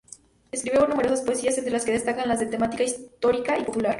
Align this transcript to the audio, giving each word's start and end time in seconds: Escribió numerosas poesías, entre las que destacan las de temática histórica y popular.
Escribió 0.51 0.87
numerosas 0.87 1.21
poesías, 1.21 1.55
entre 1.59 1.71
las 1.73 1.85
que 1.85 1.91
destacan 1.91 2.27
las 2.27 2.39
de 2.39 2.47
temática 2.47 2.81
histórica 2.81 3.59
y 3.59 3.63
popular. 3.65 3.89